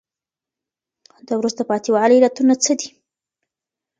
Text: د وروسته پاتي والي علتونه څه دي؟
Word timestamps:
د 1.27 1.29
وروسته 1.39 1.61
پاتي 1.69 1.89
والي 1.91 2.15
علتونه 2.19 2.53
څه 2.63 2.71
دي؟ 2.79 2.89